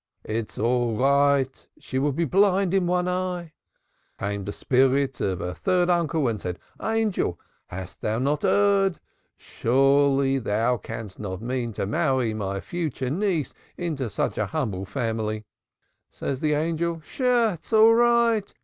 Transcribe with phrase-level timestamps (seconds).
[0.23, 1.67] It is all right.
[1.77, 3.53] She will be blind in one eye.'
[4.17, 8.97] Came the spirit of her third uncle and said: 'Angel, hast thou not erred?
[9.37, 15.45] Surely thou canst not mean to marry my future niece into such a humble family.'
[16.09, 17.21] Said the Angel: 'Sh!
[17.21, 18.51] It is all right.